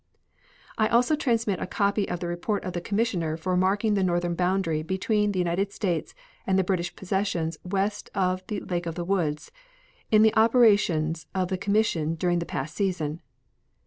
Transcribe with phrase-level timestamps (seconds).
[0.79, 4.33] I also transmit a copy of the report of the commissioner for marking the northern
[4.33, 6.15] boundary between the United States
[6.47, 9.51] and the British possessions west of the Lake of the Woods,
[10.11, 13.21] of the operations of the commission during the past season.